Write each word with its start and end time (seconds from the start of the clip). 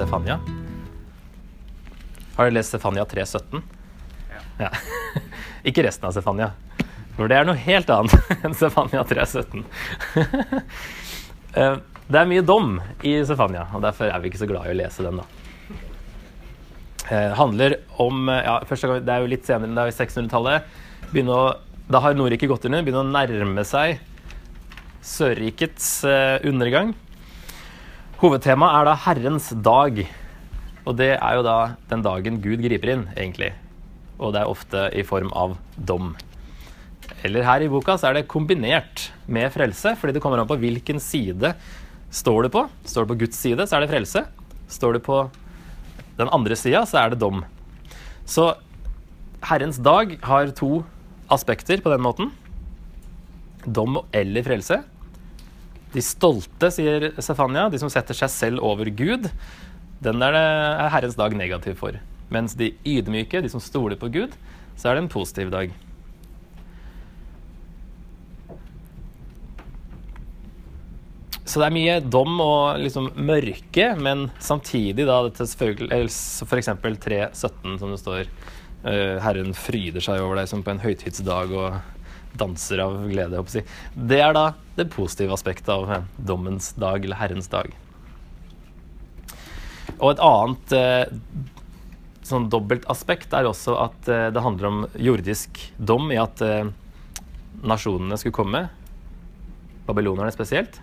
Sefania. 0.00 0.38
Har 2.36 2.44
du 2.44 2.50
lest 2.50 2.68
Stefania 2.68 3.04
3,17? 3.04 3.60
Ja. 4.58 4.70
Ikke 5.68 5.84
resten 5.84 6.08
av 6.08 6.14
Stefania, 6.16 6.54
for 7.18 7.28
det 7.28 7.36
er 7.36 7.44
noe 7.44 7.60
helt 7.60 7.90
annet 7.92 8.30
enn 8.46 8.56
Stefania 8.56 9.04
3,17. 9.04 9.64
Eh, 11.50 11.80
det 12.06 12.14
er 12.20 12.28
mye 12.30 12.44
dom 12.46 12.76
i 13.02 13.16
Stefania, 13.26 13.64
og 13.74 13.82
derfor 13.82 14.06
er 14.06 14.20
vi 14.22 14.28
ikke 14.30 14.38
så 14.38 14.46
glad 14.46 14.68
i 14.68 14.70
å 14.70 14.76
lese 14.78 15.02
den. 15.02 15.18
da. 15.18 15.24
Eh, 17.10 17.32
handler 17.34 17.74
om 17.98 18.28
eh, 18.30 18.44
ja, 18.46 18.54
gang, 18.62 19.00
Det 19.02 19.16
er 19.16 19.24
jo 19.24 19.30
litt 19.32 19.48
senere, 19.48 19.74
det 19.74 19.82
er 19.82 19.90
jo 19.90 19.96
600-tallet. 19.96 20.70
Da 21.90 22.02
har 22.04 22.14
Nordriket 22.14 22.52
gått 22.52 22.68
under, 22.70 22.86
begynner 22.86 23.02
å 23.02 23.10
nærme 23.10 23.66
seg 23.66 23.98
Sørrikets 25.02 25.90
eh, 26.06 26.38
undergang. 26.46 26.94
Hovedtemaet 28.20 28.74
er 28.76 28.84
da 28.84 28.92
Herrens 29.00 29.46
dag. 29.64 29.98
Og 30.84 30.96
det 30.98 31.14
er 31.14 31.36
jo 31.38 31.44
da 31.46 31.54
den 31.88 32.02
dagen 32.04 32.34
Gud 32.44 32.60
griper 32.60 32.90
inn, 32.92 33.04
egentlig. 33.14 33.54
Og 34.20 34.34
det 34.34 34.42
er 34.42 34.50
ofte 34.50 34.82
i 34.92 35.04
form 35.08 35.30
av 35.32 35.54
dom. 35.88 36.10
Eller 37.24 37.46
her 37.48 37.64
i 37.64 37.70
boka 37.72 37.96
så 37.96 38.10
er 38.10 38.18
det 38.18 38.26
kombinert 38.28 39.06
med 39.24 39.48
frelse, 39.54 39.94
fordi 39.96 40.18
det 40.18 40.20
kommer 40.20 40.42
an 40.42 40.50
på 40.50 40.58
hvilken 40.60 41.00
side 41.00 41.54
står 42.12 42.44
du 42.44 42.50
på. 42.58 42.66
Står 42.84 43.08
du 43.08 43.14
på 43.14 43.18
Guds 43.24 43.40
side, 43.40 43.64
så 43.64 43.78
er 43.78 43.86
det 43.86 43.92
frelse. 43.94 44.26
Står 44.68 44.98
du 44.98 45.02
på 45.08 45.22
den 46.20 46.28
andre 46.28 46.60
sida, 46.60 46.84
så 46.84 47.00
er 47.00 47.14
det 47.14 47.22
dom. 47.24 47.40
Så 48.28 48.50
Herrens 49.48 49.80
dag 49.80 50.18
har 50.28 50.52
to 50.60 50.82
aspekter 51.32 51.80
på 51.80 51.96
den 51.96 52.04
måten. 52.04 52.34
Dom 53.64 54.02
eller 54.12 54.44
frelse. 54.44 54.82
De 55.90 56.02
stolte, 56.04 56.70
sier 56.70 57.10
Stefania, 57.18 57.66
de 57.70 57.80
som 57.82 57.90
setter 57.90 58.14
seg 58.14 58.30
selv 58.30 58.62
over 58.66 58.90
Gud, 58.94 59.26
den 60.00 60.22
er, 60.24 60.32
det, 60.36 60.46
er 60.86 60.92
Herrens 60.94 61.18
dag 61.18 61.34
negativ 61.36 61.76
for. 61.82 61.98
Mens 62.30 62.54
de 62.56 62.72
ydmyke, 62.86 63.42
de 63.42 63.50
som 63.52 63.62
stoler 63.62 63.98
på 64.00 64.08
Gud, 64.14 64.36
så 64.78 64.90
er 64.90 64.96
det 64.96 65.04
en 65.04 65.12
positiv 65.12 65.50
dag. 65.52 65.74
Så 71.50 71.58
det 71.58 71.66
er 71.66 71.74
mye 71.74 71.94
dom 72.06 72.36
og 72.44 72.78
liksom 72.78 73.08
mørke, 73.26 73.88
men 73.98 74.28
samtidig 74.38 75.02
da 75.08 75.16
dette 75.26 75.48
For 75.50 76.60
eksempel 76.60 76.94
3.17, 77.02 77.78
som 77.80 77.90
det 77.90 77.98
står. 77.98 78.28
eh, 78.86 79.18
Herren 79.20 79.50
fryder 79.52 80.00
seg 80.00 80.22
over 80.22 80.38
deg 80.38 80.46
som 80.48 80.62
på 80.62 80.70
en 80.70 80.84
høytidsdag 80.84 81.50
og 81.50 81.80
danser 82.38 82.82
av 82.84 82.98
glede. 83.10 83.44
jeg. 83.54 83.64
Det 83.94 84.20
er 84.20 84.34
da 84.34 84.52
det 84.76 84.90
positive 84.92 85.34
aspektet 85.34 85.68
av 85.68 85.90
eh, 85.90 86.04
dommens 86.16 86.72
dag, 86.72 87.04
eller 87.04 87.16
Herrens 87.20 87.48
dag. 87.48 87.72
Og 89.98 90.12
et 90.12 90.22
annet 90.24 90.76
eh, 90.76 91.08
sånn 92.30 92.48
dobbelt 92.52 92.86
aspekt 92.92 93.34
er 93.36 93.48
også 93.48 93.76
at 93.82 94.08
eh, 94.08 94.28
det 94.32 94.44
handler 94.44 94.70
om 94.70 94.84
jordisk 94.94 95.60
dom 95.76 96.10
i 96.14 96.20
at 96.20 96.40
eh, 96.44 96.70
nasjonene 97.66 98.18
skulle 98.20 98.36
komme, 98.36 98.62
babylonerne 99.88 100.32
spesielt, 100.32 100.80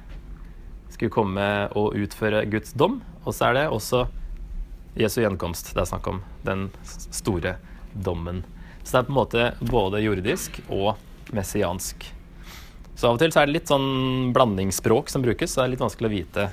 skulle 0.93 1.13
komme 1.13 1.47
og 1.77 1.95
utføre 1.97 2.45
Guds 2.51 2.75
dom. 2.77 2.99
Og 3.23 3.35
så 3.35 3.49
er 3.49 3.57
det 3.57 3.65
også 3.71 4.05
Jesu 4.97 5.19
gjenkomst 5.21 5.73
det 5.75 5.83
er 5.83 5.89
snakk 5.89 6.07
om. 6.09 6.21
Den 6.45 6.69
store 6.85 7.57
dommen. 7.93 8.43
Så 8.83 8.95
det 8.95 8.99
er 8.99 9.07
på 9.07 9.13
en 9.13 9.19
måte 9.19 9.49
både 9.61 10.01
jordisk 10.01 10.61
og 10.67 10.95
messiansk. 11.35 12.07
Så 12.97 13.09
av 13.09 13.17
og 13.17 13.21
til 13.21 13.33
så 13.33 13.43
er 13.43 13.49
det 13.49 13.57
litt 13.59 13.69
sånn 13.69 14.31
blandingsspråk 14.33 15.11
som 15.13 15.21
brukes, 15.25 15.51
så 15.53 15.61
det 15.61 15.65
er 15.65 15.73
litt 15.75 15.83
vanskelig 15.83 16.09
å 16.09 16.15
vite 16.15 16.47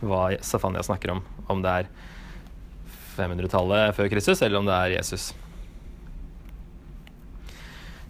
hva 0.00 0.22
Safania 0.44 0.84
snakker 0.86 1.12
om. 1.12 1.20
Om 1.52 1.60
det 1.64 1.74
er 1.82 1.90
500-tallet 3.18 3.96
før 3.98 4.08
Kristus, 4.12 4.40
eller 4.42 4.62
om 4.62 4.68
det 4.70 4.78
er 4.78 4.96
Jesus. 4.96 5.30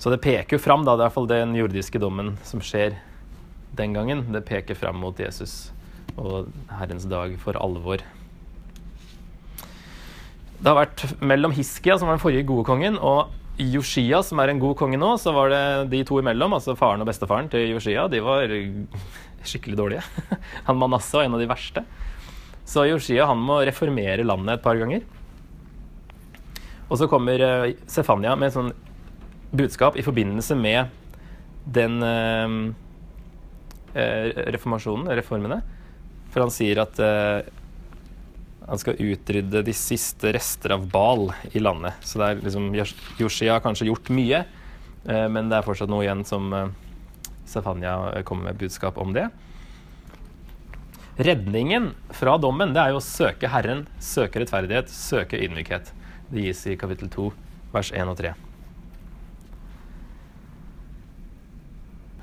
Så 0.01 0.13
det 0.13 0.23
peker 0.25 0.57
jo 0.57 0.63
fram, 0.63 0.87
da, 0.87 0.95
det 0.95 1.03
er 1.03 1.05
i 1.05 1.09
hvert 1.09 1.19
fall 1.19 1.29
den 1.29 1.59
jordiske 1.59 2.01
dommen 2.01 2.37
som 2.47 2.63
skjer 2.65 2.95
den 3.77 3.93
gangen. 3.97 4.23
Det 4.33 4.47
peker 4.49 4.79
fram 4.79 5.03
mot 5.03 5.19
Jesus 5.19 5.73
og 6.17 6.49
Herrens 6.73 7.05
dag 7.11 7.37
for 7.43 7.59
alvor. 7.61 8.03
Det 10.61 10.69
har 10.69 10.77
vært 10.77 11.05
mellom 11.25 11.55
Hiskia, 11.57 11.97
som 11.99 12.09
var 12.09 12.19
den 12.19 12.23
forrige 12.23 12.49
gode 12.49 12.67
kongen, 12.69 12.99
og 13.01 13.33
Joshia, 13.61 14.23
som 14.25 14.41
er 14.41 14.53
en 14.53 14.61
god 14.63 14.77
konge 14.81 14.99
nå, 15.01 15.13
så 15.21 15.35
var 15.37 15.53
det 15.53 15.63
de 15.93 16.03
to 16.09 16.21
imellom, 16.23 16.55
altså 16.57 16.77
faren 16.79 17.03
og 17.05 17.09
bestefaren 17.11 17.51
til 17.53 17.75
Yoshia, 17.75 18.07
de 18.09 18.23
var 18.25 18.49
skikkelig 19.51 19.77
dårlige. 19.77 20.05
Han 20.69 20.81
Manasseh 20.81 21.21
var 21.21 21.29
en 21.29 21.37
av 21.37 21.43
de 21.43 21.49
verste. 21.51 21.85
Så 22.71 22.87
Yoshia 22.87 23.25
han 23.27 23.41
må 23.43 23.57
reformere 23.67 24.23
landet 24.23 24.61
et 24.61 24.63
par 24.63 24.79
ganger. 24.79 25.03
Og 26.87 26.99
så 27.01 27.09
kommer 27.11 27.43
eh, 27.43 27.73
Sefania 27.91 28.37
med 28.39 28.51
et 28.51 28.55
sånn 28.55 28.71
budskap 29.51 29.97
i 29.99 30.05
forbindelse 30.07 30.55
med 30.59 30.93
den 31.67 31.99
eh, 32.07 32.55
eh, 33.99 34.29
reformasjonen, 34.55 35.11
reformene. 35.19 35.59
For 36.31 36.45
han 36.45 36.55
sier 36.55 36.79
at 36.85 37.01
han 38.71 38.79
skal 38.79 39.01
utrydde 39.03 39.65
de 39.67 39.73
siste 39.75 40.31
rester 40.31 40.77
av 40.77 40.85
Bal 40.93 41.33
i 41.51 41.59
landet. 41.59 41.97
Så 42.07 42.21
det 42.21 42.27
er 42.29 42.43
liksom 42.45 42.69
Yoshia 43.19 43.57
har 43.57 43.65
kanskje 43.65 43.89
gjort 43.89 44.13
mye, 44.15 44.45
eh, 45.11 45.27
men 45.27 45.51
det 45.51 45.59
er 45.59 45.67
fortsatt 45.67 45.91
noe 45.91 46.05
igjen 46.05 46.23
som 46.29 46.53
eh, 46.55 46.69
kommer 48.23 48.45
med 48.45 48.61
budskap 48.61 49.01
om 49.03 49.11
det. 49.17 49.27
Redningen 51.19 51.91
fra 52.15 52.37
dommen 52.39 52.71
det 52.71 52.85
er 52.85 52.95
jo 52.95 53.01
å 53.01 53.05
søke 53.05 53.51
Herren, 53.51 53.89
søke 53.99 54.39
rettferdighet, 54.45 54.95
søke 54.95 55.41
ydmykhet. 55.43 55.91
Det 56.31 56.47
gis 56.47 56.63
i 56.71 56.79
kapittel 56.79 57.11
2, 57.11 57.27
vers 57.75 57.91
1 57.91 58.15
og 58.15 58.21
3. 58.23 58.37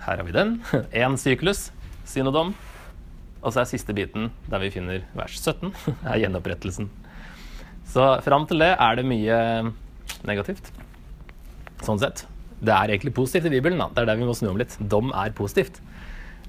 Her 0.08 0.16
har 0.16 0.24
vi 0.24 0.40
den. 0.40 0.62
Én 1.04 1.20
syklus, 1.20 1.74
synodom. 2.08 2.56
Og 3.48 3.54
så 3.56 3.62
er 3.64 3.70
siste 3.70 3.94
biten, 3.96 4.28
der 4.52 4.60
vi 4.60 4.72
finner 4.74 5.06
vers 5.16 5.38
17, 5.40 5.72
er 6.12 6.20
gjenopprettelsen. 6.26 6.90
Så 7.88 8.08
fram 8.26 8.44
til 8.50 8.60
det 8.60 8.74
er 8.76 8.98
det 9.00 9.06
mye 9.08 9.38
negativt. 10.28 10.74
Sånn 11.86 12.02
sett. 12.02 12.26
Det 12.60 12.74
er 12.74 12.92
egentlig 12.92 13.14
positivt 13.16 13.48
i 13.48 13.54
Bibelen. 13.54 13.80
Da. 13.80 13.88
Det 13.94 14.04
er 14.04 14.10
der 14.12 14.20
vi 14.20 14.28
må 14.28 14.36
snu 14.36 14.50
om 14.52 14.60
litt. 14.60 14.76
Dom 14.92 15.14
er 15.16 15.32
positivt. 15.38 15.80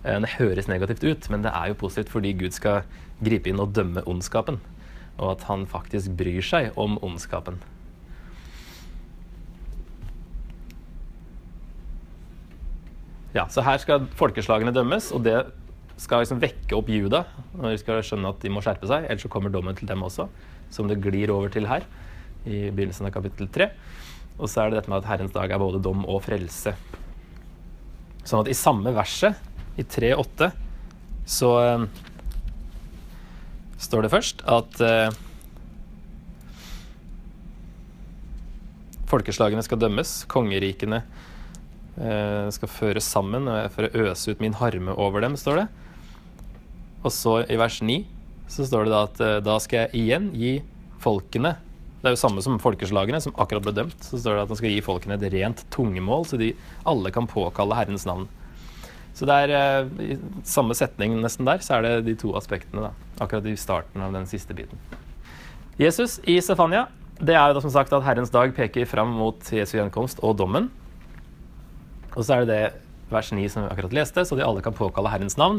Eh, 0.02 0.18
Det 0.24 0.34
høres 0.38 0.66
negativt 0.66 1.04
ut, 1.04 1.30
men 1.30 1.44
det 1.46 1.52
er 1.54 1.70
jo 1.70 1.78
positivt 1.84 2.10
fordi 2.10 2.32
Gud 2.40 2.56
skal 2.56 2.82
gripe 3.22 3.50
inn 3.52 3.60
og 3.62 3.70
dømme 3.76 4.02
ondskapen. 4.08 4.58
Og 5.18 5.36
at 5.36 5.46
han 5.46 5.66
faktisk 5.70 6.16
bryr 6.18 6.42
seg 6.42 6.72
om 6.78 6.98
ondskapen. 7.04 7.60
Ja, 13.36 13.44
så 13.52 13.62
her 13.62 13.78
skal 13.78 14.06
folkeslagene 14.18 14.72
dømmes, 14.74 15.12
og 15.14 15.22
det 15.26 15.36
skal 15.98 16.22
liksom 16.22 16.40
vekke 16.42 16.76
opp 16.78 16.90
Juda 16.92 17.24
når 17.56 17.74
de 17.74 17.80
skal 17.82 18.02
skjønne 18.06 18.30
at 18.30 18.42
de 18.42 18.52
må 18.52 18.62
skjerpe 18.64 18.88
seg. 18.90 19.06
Ellers 19.08 19.24
så 19.26 19.30
kommer 19.32 19.52
dommen 19.52 19.76
til 19.78 19.88
dem 19.90 20.04
også, 20.06 20.28
som 20.74 20.90
det 20.90 21.00
glir 21.02 21.32
over 21.34 21.50
til 21.52 21.68
her 21.70 21.86
i 22.46 22.68
begynnelsen 22.70 23.08
av 23.08 23.14
kapittel 23.16 23.50
3. 23.52 23.70
Og 24.38 24.46
så 24.46 24.62
er 24.62 24.70
det 24.70 24.78
dette 24.78 24.92
med 24.92 25.02
at 25.02 25.08
Herrens 25.10 25.34
dag 25.34 25.50
er 25.50 25.60
både 25.60 25.82
dom 25.82 26.04
og 26.06 26.22
frelse. 26.26 26.74
Sånn 28.22 28.44
at 28.44 28.50
i 28.50 28.56
samme 28.56 28.92
verset, 28.94 29.38
i 29.78 29.84
3.8, 29.86 30.50
så 31.28 31.48
um, 31.78 31.88
står 33.78 34.04
det 34.04 34.12
først 34.12 34.42
at 34.48 34.80
uh, 34.82 35.10
folkeslagene 39.08 39.64
skal 39.64 39.80
dømmes, 39.80 40.22
kongerikene 40.30 41.02
eh, 41.96 42.48
skal 42.52 42.70
føres 42.70 43.06
sammen 43.08 43.48
og 43.48 43.70
for 43.72 43.88
å 43.88 44.08
øse 44.10 44.34
ut 44.34 44.42
min 44.44 44.56
harme 44.58 44.94
over 45.00 45.24
dem, 45.24 45.36
står 45.40 45.62
det. 45.62 45.66
Og 47.04 47.14
så 47.14 47.40
i 47.46 47.58
vers 47.60 47.80
9 47.84 48.00
så 48.48 48.66
står 48.66 48.86
det 48.86 48.94
da 48.94 49.04
at 49.06 49.22
eh, 49.22 49.38
da 49.44 49.56
skal 49.62 49.84
jeg 49.84 50.02
igjen 50.02 50.30
gi 50.36 50.52
folkene 51.02 51.54
Det 52.00 52.08
er 52.08 52.14
jo 52.14 52.20
samme 52.20 52.42
som 52.42 52.58
folkeslagene, 52.62 53.20
som 53.20 53.34
akkurat 53.38 53.64
ble 53.66 53.74
dømt. 53.74 53.96
Så 54.06 54.20
står 54.22 54.36
det 54.36 54.42
at 54.44 54.52
han 54.52 54.58
skal 54.60 54.72
gi 54.72 54.82
folkene 54.86 55.16
et 55.18 55.32
rent 55.34 55.64
tungemål, 55.74 56.28
så 56.30 56.38
de 56.38 56.52
alle 56.86 57.10
kan 57.14 57.26
påkalle 57.26 57.74
Herrens 57.74 58.06
navn. 58.06 58.28
Så 59.18 59.26
det 59.26 59.34
er 59.34 59.54
eh, 59.58 60.12
i 60.14 60.16
samme 60.46 60.76
setning 60.78 61.16
nesten 61.18 61.48
der, 61.48 61.58
så 61.64 61.78
er 61.78 61.86
det 61.86 62.06
de 62.06 62.14
to 62.18 62.36
aspektene, 62.38 62.86
da. 62.86 63.08
Akkurat 63.24 63.46
i 63.50 63.56
starten 63.58 64.04
av 64.04 64.14
den 64.14 64.30
siste 64.30 64.54
biten. 64.54 64.78
Jesus 65.78 66.20
i 66.22 66.38
Stefania, 66.42 66.86
det 67.18 67.34
er 67.34 67.50
jo 67.50 67.58
da 67.58 67.64
som 67.64 67.74
sagt 67.74 67.94
at 67.94 68.06
Herrens 68.06 68.30
dag 68.30 68.54
peker 68.54 68.86
fram 68.86 69.10
mot 69.18 69.50
Jesu 69.50 69.74
gjenkomst 69.80 70.22
og 70.22 70.38
dommen. 70.38 70.70
Og 72.14 72.22
så 72.22 72.38
er 72.38 72.46
det 72.46 72.54
det 72.54 72.62
vers 73.10 73.30
9 73.34 73.48
som 73.50 73.64
vi 73.64 73.72
akkurat 73.72 73.94
leste, 73.98 74.22
så 74.22 74.38
de 74.38 74.46
alle 74.46 74.62
kan 74.62 74.76
påkalle 74.76 75.10
Herrens 75.10 75.38
navn. 75.40 75.58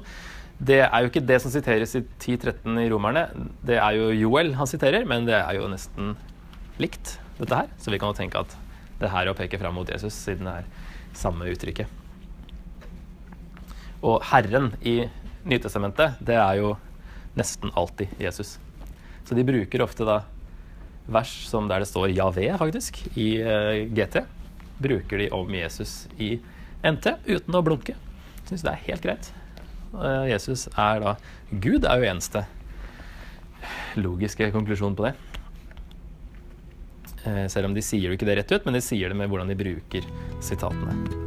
Det 0.60 0.82
er 0.84 1.04
jo 1.04 1.08
ikke 1.08 1.24
det 1.24 1.38
som 1.40 1.52
siteres 1.54 1.96
i 1.96 2.02
10.13 2.20 2.82
i 2.84 2.90
Romerne. 2.92 3.30
Det 3.64 3.78
er 3.80 3.96
jo 3.96 4.10
Joel 4.12 4.52
han 4.60 4.68
siterer, 4.68 5.06
men 5.08 5.28
det 5.28 5.38
er 5.38 5.56
jo 5.56 5.70
nesten 5.72 6.18
likt, 6.82 7.16
dette 7.40 7.62
her. 7.62 7.70
Så 7.80 7.94
vi 7.94 8.00
kan 8.02 8.12
jo 8.12 8.18
tenke 8.18 8.42
at 8.44 8.56
det 9.00 9.12
her 9.14 9.24
er 9.24 9.32
å 9.32 9.38
peke 9.38 9.60
fram 9.62 9.78
mot 9.80 9.88
Jesus, 9.88 10.18
siden 10.20 10.50
det 10.50 10.58
er 10.60 10.68
samme 11.16 11.48
uttrykket. 11.48 11.88
Og 14.04 14.20
Herren 14.32 14.74
i 14.84 15.02
Nytestamentet, 15.48 16.20
det 16.24 16.36
er 16.36 16.60
jo 16.60 16.74
nesten 17.40 17.72
alltid 17.80 18.12
Jesus. 18.20 18.58
Så 19.24 19.36
de 19.36 19.48
bruker 19.48 19.84
ofte 19.86 20.08
da 20.08 20.22
vers 21.10 21.32
som 21.48 21.68
der 21.72 21.84
det 21.84 21.90
står 21.90 22.12
Javé, 22.12 22.52
faktisk, 22.60 23.00
i 23.16 23.32
eh, 23.40 23.88
GT. 23.96 24.26
Bruker 24.80 25.24
de 25.24 25.32
om 25.36 25.56
Jesus 25.56 26.04
i 26.20 26.36
NT 26.84 27.16
uten 27.28 27.56
å 27.56 27.64
blunke. 27.66 27.96
Syns 28.48 28.64
det 28.66 28.76
er 28.76 28.88
helt 28.90 29.08
greit. 29.08 29.32
Eh, 29.94 30.30
Jesus 30.34 30.68
er 30.76 31.02
da 31.04 31.16
Gud, 31.50 31.86
er 31.86 32.02
jo 32.02 32.10
eneste 32.12 32.46
logiske 34.00 34.52
konklusjon 34.54 34.98
på 34.98 35.08
det. 35.08 35.16
Eh, 37.26 37.48
selv 37.52 37.70
om 37.70 37.76
de 37.76 37.84
sier 37.84 38.10
jo 38.10 38.18
ikke 38.18 38.30
det 38.30 38.40
rett 38.42 38.54
ut, 38.54 38.68
men 38.68 38.78
de 38.78 38.84
sier 38.86 39.12
det 39.12 39.18
med 39.20 39.32
hvordan 39.32 39.50
de 39.52 39.60
bruker 39.60 40.06
sitatene. 40.46 41.19